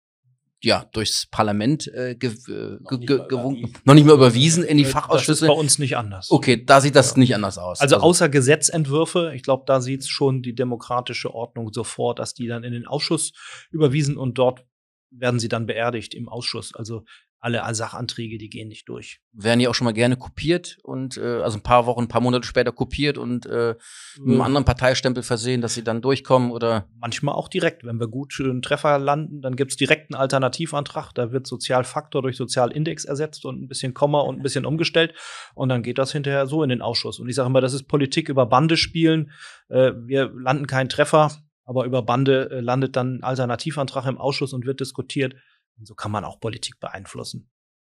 ja, 0.62 0.86
durchs 0.92 1.26
Parlament 1.26 1.88
äh, 1.88 2.16
ge 2.16 2.32
äh, 2.32 2.78
ge 2.90 3.06
ge 3.06 3.28
gewunken, 3.28 3.74
noch 3.86 3.94
nicht 3.94 4.06
mehr 4.06 4.14
überwiesen 4.14 4.64
in 4.64 4.78
die 4.78 4.86
Fachausschüsse. 4.86 5.32
Das 5.32 5.42
ist 5.42 5.48
bei 5.48 5.54
uns 5.54 5.80
nicht 5.80 5.96
anders. 5.96 6.30
Okay, 6.32 6.64
da 6.64 6.82
sieht 6.82 6.96
das 6.96 7.12
ja. 7.12 7.20
nicht 7.20 7.36
anders 7.36 7.58
aus. 7.58 7.80
Also, 7.80 7.96
also 7.96 8.06
außer 8.06 8.30
Gesetzentwürfe, 8.30 9.32
ich 9.36 9.44
glaube, 9.44 9.64
da 9.66 9.80
sieht 9.80 10.06
schon 10.06 10.42
die 10.42 10.54
demokratische 10.54 11.34
Ordnung 11.34 11.72
so 11.72 11.84
vor, 11.84 12.14
dass 12.14 12.34
die 12.34 12.48
dann 12.48 12.64
in 12.64 12.74
den 12.74 12.88
Ausschuss 12.88 13.32
überwiesen 13.72 14.18
und 14.18 14.38
dort 14.38 14.66
werden 15.12 15.40
sie 15.40 15.50
dann 15.50 15.66
beerdigt 15.66 16.14
im 16.14 16.28
Ausschuss. 16.28 16.76
Also 16.76 17.04
alle 17.40 17.64
Sachanträge, 17.74 18.38
die 18.38 18.50
gehen 18.50 18.68
nicht 18.68 18.90
durch. 18.90 19.22
Werden 19.32 19.60
ja 19.60 19.70
auch 19.70 19.76
schon 19.76 19.86
mal 19.86 19.94
gerne 19.94 20.18
kopiert 20.18 20.78
und 20.84 21.18
äh, 21.18 21.42
also 21.42 21.58
ein 21.58 21.64
paar 21.64 21.86
Wochen, 21.86 22.04
ein 22.04 22.08
paar 22.08 22.22
Monate 22.22 22.46
später 22.46 22.72
kopiert 22.72 23.18
und 23.18 23.46
äh, 23.46 23.76
mit 24.20 24.34
einem 24.34 24.42
anderen 24.42 24.66
Parteistempel 24.66 25.24
versehen, 25.24 25.62
dass 25.62 25.74
sie 25.74 25.84
dann 25.84 26.02
durchkommen 26.02 26.52
oder? 26.52 26.90
Manchmal 27.00 27.36
auch 27.36 27.48
direkt. 27.48 27.86
Wenn 27.86 28.00
wir 28.00 28.08
gut 28.08 28.34
einen 28.40 28.62
Treffer 28.62 29.00
landen, 29.00 29.42
dann 29.42 29.56
gibt's 29.56 29.78
direkt 29.78 30.14
einen 30.14 30.20
Alternativantrag. 30.20 31.14
Da 31.14 31.32
wird 31.32 31.48
Sozialfaktor 31.48 32.22
durch 32.22 32.36
Sozialindex 32.36 33.06
ersetzt 33.06 33.46
und 33.46 33.62
ein 33.62 33.68
bisschen 33.68 33.94
Komma 33.94 34.20
und 34.22 34.40
ein 34.40 34.44
bisschen 34.44 34.66
umgestellt. 34.66 35.14
Und 35.56 35.70
dann 35.70 35.82
geht 35.82 35.98
das 35.98 36.12
hinterher 36.12 36.46
so 36.46 36.64
in 36.64 36.70
den 36.70 36.82
Ausschuss. 36.82 37.20
Und 37.20 37.30
ich 37.30 37.36
sage 37.36 37.48
immer, 37.48 37.62
das 37.62 37.74
ist 37.74 37.88
Politik 37.88 38.28
über 38.28 38.46
Bande 38.46 38.76
spielen. 38.76 39.32
Äh, 39.70 39.94
wir 39.96 40.32
landen 40.36 40.68
keinen 40.68 40.90
Treffer, 40.90 41.32
aber 41.64 41.86
über 41.86 42.02
Bande 42.02 42.50
äh, 42.52 42.60
landet 42.60 42.96
dann 42.96 43.18
ein 43.18 43.24
Alternativantrag 43.24 44.08
im 44.08 44.18
Ausschuss 44.18 44.54
und 44.54 44.66
wird 44.66 44.80
diskutiert. 44.80 45.36
Und 45.80 45.88
so 45.88 45.96
kann 45.96 46.12
man 46.12 46.26
auch 46.26 46.40
Politik 46.40 46.80
beeinflussen. 46.80 47.50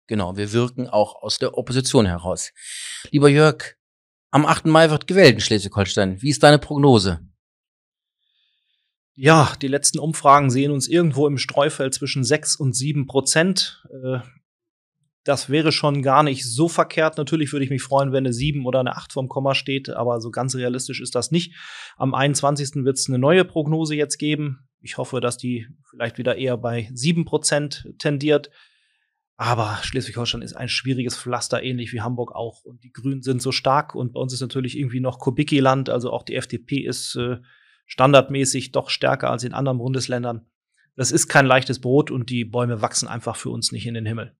Genau, 0.07 0.35
wir 0.37 0.51
wirken 0.51 0.87
auch 0.87 1.21
aus 1.21 1.39
der 1.39 1.57
Opposition 1.57 2.05
heraus. 2.05 2.51
Lieber 3.11 3.29
Jörg, 3.29 3.75
am 4.31 4.45
8. 4.45 4.65
Mai 4.65 4.89
wird 4.89 5.07
gewählt 5.07 5.35
in 5.35 5.39
Schleswig-Holstein. 5.39 6.21
Wie 6.21 6.29
ist 6.29 6.43
deine 6.43 6.59
Prognose? 6.59 7.21
Ja, 9.13 9.55
die 9.61 9.69
letzten 9.69 9.97
Umfragen 9.97 10.49
sehen 10.49 10.71
uns 10.71 10.89
irgendwo 10.89 11.25
im 11.25 11.37
Streufeld 11.37 11.93
zwischen 11.93 12.23
6 12.23 12.57
und 12.57 12.75
7 12.75 13.07
Prozent. 13.07 13.85
Äh, 13.89 14.19
das 15.25 15.49
wäre 15.49 15.71
schon 15.71 16.03
gar 16.03 16.21
nicht 16.21 16.45
so 16.45 16.69
verkehrt. 16.69 17.17
Natürlich 17.17 17.51
würde 17.51 17.65
ich 17.65 17.71
mich 17.71 17.81
freuen, 17.81 18.11
wenn 18.11 18.25
eine 18.25 18.31
7 18.31 18.65
oder 18.65 18.79
eine 18.79 18.95
8 18.95 19.11
vom 19.11 19.27
Komma 19.27 19.55
steht, 19.55 19.89
aber 19.89 20.21
so 20.21 20.29
ganz 20.29 20.55
realistisch 20.55 21.01
ist 21.01 21.15
das 21.15 21.31
nicht. 21.31 21.55
Am 21.97 22.13
21. 22.13 22.85
wird 22.85 22.97
es 22.97 23.09
eine 23.09 23.17
neue 23.17 23.43
Prognose 23.43 23.95
jetzt 23.95 24.17
geben. 24.17 24.67
Ich 24.81 24.99
hoffe, 24.99 25.21
dass 25.21 25.37
die 25.37 25.67
vielleicht 25.89 26.19
wieder 26.19 26.37
eher 26.37 26.57
bei 26.57 26.89
7% 26.93 27.97
tendiert. 27.97 28.51
Aber 29.35 29.79
Schleswig-Holstein 29.81 30.43
ist 30.43 30.55
ein 30.55 30.69
schwieriges 30.69 31.17
Pflaster, 31.17 31.61
ähnlich 31.61 31.91
wie 31.91 32.01
Hamburg 32.01 32.35
auch. 32.35 32.63
Und 32.63 32.83
die 32.83 32.91
Grünen 32.91 33.23
sind 33.23 33.41
so 33.41 33.51
stark. 33.51 33.95
Und 33.95 34.13
bei 34.13 34.19
uns 34.19 34.31
ist 34.31 34.41
natürlich 34.41 34.77
irgendwie 34.77 34.99
noch 34.99 35.17
Kubicki-Land. 35.17 35.89
Also 35.89 36.11
auch 36.11 36.21
die 36.21 36.35
FDP 36.35 36.85
ist 36.85 37.15
äh, 37.15 37.37
standardmäßig 37.87 38.73
doch 38.73 38.91
stärker 38.91 39.31
als 39.31 39.43
in 39.43 39.53
anderen 39.53 39.79
Bundesländern. 39.79 40.45
das 40.95 41.11
ist 41.11 41.27
kein 41.27 41.47
leichtes 41.47 41.81
Brot 41.81 42.11
und 42.11 42.29
die 42.29 42.45
Bäume 42.45 42.81
wachsen 42.81 43.07
einfach 43.07 43.35
für 43.35 43.49
uns 43.49 43.71
nicht 43.71 43.87
in 43.87 43.95
den 43.95 44.05
Himmel. 44.05 44.35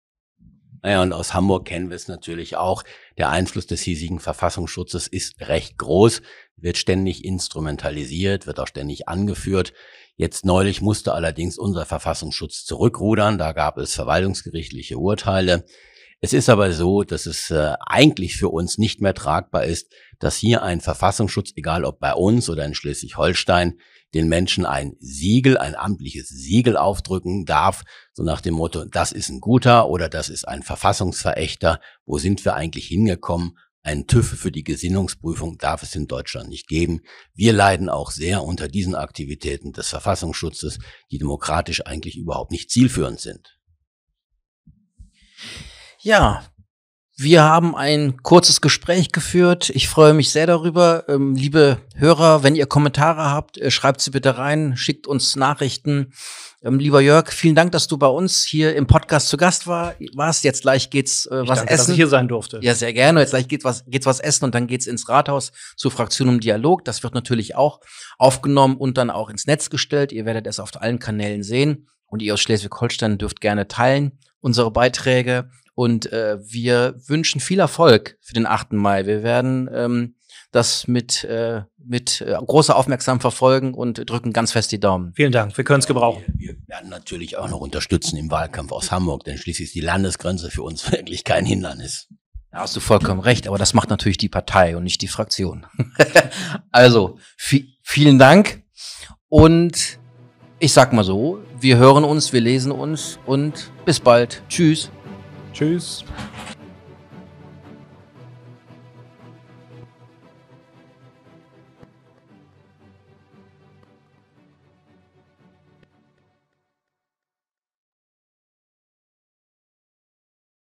Naja, 0.85 1.01
und 1.01 1.13
aus 1.13 1.33
Hamburg 1.33 1.65
kennen 1.65 1.89
wir 1.89 1.95
es 1.95 2.07
natürlich 2.07 2.57
auch. 2.57 2.83
Der 3.17 3.31
Einfluss 3.31 3.65
des 3.65 3.81
hiesigen 3.81 4.19
Verfassungsschutzes 4.19 5.07
ist 5.07 5.33
recht 5.41 5.79
groß, 5.79 6.21
wird 6.57 6.77
ständig 6.77 7.25
instrumentalisiert, 7.25 8.45
wird 8.45 8.59
auch 8.59 8.67
ständig 8.67 9.09
angeführt. 9.09 9.73
Jetzt 10.15 10.45
neulich 10.45 10.81
musste 10.81 11.15
allerdings 11.15 11.57
unser 11.57 11.87
Verfassungsschutz 11.87 12.65
zurückrudern. 12.65 13.39
Da 13.39 13.53
gab 13.53 13.79
es 13.79 13.95
verwaltungsgerichtliche 13.95 14.99
Urteile. 14.99 15.65
Es 16.21 16.33
ist 16.33 16.49
aber 16.49 16.71
so, 16.71 17.01
dass 17.01 17.25
es 17.25 17.49
äh, 17.49 17.73
eigentlich 17.83 18.37
für 18.37 18.49
uns 18.49 18.77
nicht 18.77 19.01
mehr 19.01 19.15
tragbar 19.15 19.63
ist, 19.63 19.91
dass 20.19 20.37
hier 20.37 20.61
ein 20.61 20.81
Verfassungsschutz, 20.81 21.53
egal 21.55 21.83
ob 21.83 21.99
bei 21.99 22.13
uns 22.13 22.47
oder 22.47 22.63
in 22.63 22.75
Schleswig-Holstein, 22.75 23.79
den 24.15 24.29
Menschen 24.29 24.65
ein 24.65 24.95
Siegel, 24.99 25.57
ein 25.57 25.75
amtliches 25.75 26.29
Siegel 26.29 26.77
aufdrücken 26.77 27.45
darf, 27.45 27.83
so 28.13 28.23
nach 28.23 28.39
dem 28.39 28.53
Motto, 28.53 28.85
das 28.85 29.11
ist 29.11 29.29
ein 29.29 29.41
guter 29.41 29.89
oder 29.89 30.07
das 30.07 30.29
ist 30.29 30.47
ein 30.47 30.63
Verfassungsverächter. 30.63 31.81
Wo 32.05 32.17
sind 32.17 32.43
wir 32.45 32.55
eigentlich 32.55 32.87
hingekommen? 32.87 33.57
Ein 33.83 34.07
TÜV 34.07 34.39
für 34.39 34.51
die 34.51 34.63
Gesinnungsprüfung 34.63 35.57
darf 35.57 35.83
es 35.83 35.95
in 35.95 36.07
Deutschland 36.07 36.49
nicht 36.49 36.67
geben. 36.67 37.01
Wir 37.33 37.51
leiden 37.51 37.89
auch 37.89 38.09
sehr 38.09 38.41
unter 38.41 38.69
diesen 38.69 38.95
Aktivitäten 38.95 39.73
des 39.73 39.89
Verfassungsschutzes, 39.89 40.79
die 41.11 41.19
demokratisch 41.19 41.85
eigentlich 41.85 42.17
überhaupt 42.17 42.51
nicht 42.51 42.71
zielführend 42.71 43.19
sind. 43.19 43.59
Ja, 45.99 46.45
wir 47.17 47.43
haben 47.43 47.75
ein 47.75 48.21
kurzes 48.23 48.59
Gespräch 48.59 49.13
geführt. 49.13 49.69
Ich 49.69 49.87
freue 49.87 50.13
mich 50.13 50.31
sehr 50.31 50.47
darüber. 50.47 51.05
Ähm, 51.07 51.33
liebe 51.33 51.77
Hörer, 51.95 52.43
wenn 52.43 52.55
ihr 52.55 52.65
Kommentare 52.65 53.31
habt, 53.31 53.57
äh, 53.57 53.71
schreibt 53.71 54.01
sie 54.01 54.11
bitte 54.11 54.37
rein, 54.37 54.75
schickt 54.75 55.07
uns 55.07 55.37
Nachrichten. 55.37 56.11
Ähm, 56.61 56.77
lieber 56.77 56.99
Jörg, 56.99 57.31
vielen 57.31 57.55
Dank, 57.55 57.71
dass 57.71 57.87
du 57.87 57.97
bei 57.97 58.07
uns 58.07 58.43
hier 58.43 58.75
im 58.75 58.85
Podcast 58.85 59.29
zu 59.29 59.37
Gast 59.37 59.65
war, 59.65 59.95
warst. 60.13 60.43
Jetzt 60.43 60.63
gleich 60.63 60.89
geht's 60.89 61.25
äh, 61.27 61.47
was 61.47 61.59
danke, 61.59 61.73
essen. 61.73 61.83
Dass 61.83 61.89
ich 61.89 61.95
hier 61.95 62.07
sein 62.07 62.27
durfte. 62.27 62.59
Ja, 62.61 62.75
sehr 62.75 62.91
gerne. 62.91 63.21
Jetzt 63.21 63.29
gleich 63.29 63.47
geht's 63.47 63.63
was, 63.63 63.85
geht's 63.87 64.05
was 64.05 64.19
essen 64.19 64.43
und 64.43 64.53
dann 64.53 64.67
geht's 64.67 64.85
ins 64.85 65.07
Rathaus 65.07 65.53
zur 65.77 65.91
Fraktion 65.91 66.27
um 66.27 66.41
Dialog. 66.41 66.83
Das 66.83 67.01
wird 67.01 67.13
natürlich 67.13 67.55
auch 67.55 67.79
aufgenommen 68.17 68.75
und 68.75 68.97
dann 68.97 69.09
auch 69.09 69.29
ins 69.29 69.47
Netz 69.47 69.69
gestellt. 69.69 70.11
Ihr 70.11 70.25
werdet 70.25 70.47
es 70.47 70.59
auf 70.59 70.71
allen 70.81 70.99
Kanälen 70.99 71.43
sehen. 71.43 71.87
Und 72.07 72.21
ihr 72.21 72.33
aus 72.33 72.41
Schleswig-Holstein 72.41 73.17
dürft 73.17 73.39
gerne 73.39 73.67
teilen 73.67 74.19
unsere 74.45 74.69
Beiträge 74.69 75.49
und 75.75 76.11
äh, 76.11 76.37
wir 76.41 76.95
wünschen 77.05 77.39
viel 77.39 77.59
Erfolg 77.59 78.17
für 78.21 78.33
den 78.33 78.47
8. 78.47 78.73
Mai. 78.73 79.05
Wir 79.05 79.21
werden 79.23 79.69
ähm, 79.71 80.15
das 80.51 80.87
mit, 80.87 81.25
äh, 81.25 81.63
mit 81.77 82.21
äh, 82.21 82.33
großer 82.33 82.75
Aufmerksamkeit 82.75 83.21
verfolgen 83.21 83.73
und 83.73 84.09
drücken 84.09 84.31
ganz 84.31 84.53
fest 84.53 84.71
die 84.71 84.79
Daumen. 84.79 85.13
Vielen 85.15 85.31
Dank, 85.31 85.55
wir 85.57 85.63
können 85.63 85.79
es 85.79 85.87
gebrauchen. 85.87 86.23
Wir, 86.37 86.55
wir 86.55 86.67
werden 86.67 86.89
natürlich 86.89 87.37
auch 87.37 87.49
noch 87.49 87.59
unterstützen 87.59 88.17
im 88.17 88.31
Wahlkampf 88.31 88.71
aus 88.71 88.91
Hamburg, 88.91 89.25
denn 89.25 89.37
schließlich 89.37 89.67
ist 89.67 89.75
die 89.75 89.81
Landesgrenze 89.81 90.49
für 90.49 90.63
uns 90.63 90.91
wirklich 90.91 91.23
kein 91.23 91.45
Hindernis. 91.45 92.07
Da 92.51 92.59
hast 92.59 92.75
du 92.75 92.79
vollkommen 92.79 93.19
recht, 93.19 93.47
aber 93.47 93.57
das 93.57 93.73
macht 93.73 93.89
natürlich 93.89 94.17
die 94.17 94.29
Partei 94.29 94.77
und 94.77 94.83
nicht 94.83 95.01
die 95.01 95.09
Fraktion. 95.09 95.65
also, 96.71 97.19
vielen 97.35 98.17
Dank 98.17 98.63
und 99.27 99.99
ich 100.59 100.71
sag 100.71 100.93
mal 100.93 101.03
so, 101.03 101.39
wir 101.59 101.75
hören 101.75 102.05
uns, 102.05 102.31
wir 102.31 102.39
lesen 102.39 102.71
uns 102.71 103.19
und 103.25 103.71
bis 103.85 103.99
bald. 103.99 104.41
Tschüss. 104.47 104.89
Tschüss. 105.55 106.03